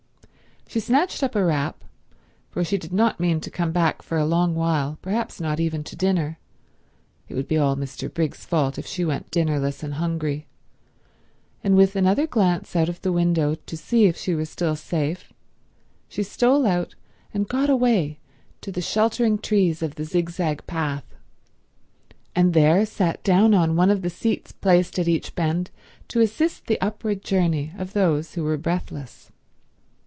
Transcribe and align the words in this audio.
She 0.67 0.79
snatched 0.79 1.21
up 1.21 1.35
a 1.35 1.43
wrap, 1.43 1.83
for 2.49 2.63
she 2.63 2.77
did 2.77 2.93
not 2.93 3.19
mean 3.19 3.41
to 3.41 3.51
come 3.51 3.73
back 3.73 4.01
for 4.01 4.17
a 4.17 4.25
long 4.25 4.55
while, 4.55 4.97
perhaps 5.01 5.41
not 5.41 5.59
even 5.59 5.83
to 5.83 5.97
dinner—it 5.97 7.33
would 7.33 7.49
be 7.49 7.57
all 7.57 7.75
Mr. 7.75 8.07
Briggs's 8.13 8.45
fault 8.45 8.79
if 8.79 8.87
she 8.87 9.03
went 9.03 9.29
dinnerless 9.31 9.83
and 9.83 9.95
hungry—and 9.95 11.75
with 11.75 11.97
another 11.97 12.25
glance 12.25 12.73
out 12.73 12.87
of 12.87 13.01
the 13.01 13.11
window 13.11 13.55
to 13.55 13.75
see 13.75 14.05
if 14.05 14.15
she 14.15 14.33
were 14.33 14.45
still 14.45 14.77
safe, 14.77 15.33
she 16.07 16.23
stole 16.23 16.65
out 16.65 16.95
and 17.33 17.49
got 17.49 17.69
away 17.69 18.21
to 18.61 18.71
the 18.71 18.79
sheltering 18.81 19.37
trees 19.39 19.81
of 19.81 19.95
the 19.95 20.05
zigzag 20.05 20.65
path, 20.67 21.03
and 22.33 22.53
there 22.53 22.85
sat 22.85 23.21
down 23.25 23.53
on 23.53 23.75
one 23.75 23.89
of 23.91 24.03
the 24.03 24.09
seats 24.09 24.53
placed 24.53 24.97
at 24.97 25.09
each 25.09 25.35
bend 25.35 25.69
to 26.07 26.21
assist 26.21 26.67
the 26.67 26.79
upward 26.79 27.21
journey 27.25 27.73
of 27.77 27.91
those 27.91 28.35
who 28.35 28.43
were 28.45 28.55
breathless. 28.57 29.33